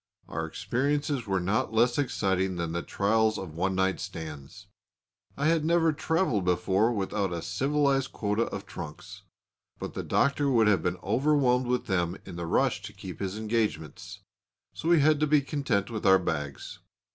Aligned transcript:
Our 0.27 0.47
experiences 0.47 1.27
were 1.27 1.39
not 1.39 1.73
less 1.73 1.99
exciting 1.99 2.55
than 2.55 2.71
the 2.71 2.81
trials 2.81 3.37
of 3.37 3.53
one 3.53 3.75
night 3.75 3.99
stands. 3.99 4.65
I 5.37 5.45
had 5.45 5.63
never 5.63 5.93
travelled 5.93 6.43
before 6.43 6.91
without 6.91 7.31
a 7.31 7.43
civilised 7.43 8.11
quota 8.11 8.45
of 8.45 8.65
trunks; 8.65 9.21
but 9.77 9.93
the 9.93 10.01
Doctor 10.01 10.49
would 10.49 10.65
have 10.65 10.81
been 10.81 10.97
overwhelmed 11.03 11.67
with 11.67 11.85
them 11.85 12.17
in 12.25 12.35
the 12.35 12.47
rush 12.47 12.81
to 12.81 12.93
keep 12.93 13.19
his 13.19 13.37
engagements. 13.37 14.21
So 14.73 14.89
we 14.89 15.01
had 15.01 15.19
to 15.19 15.27
be 15.27 15.39
content 15.41 15.91
with 15.91 16.03
our 16.07 16.17
bags. 16.17 16.79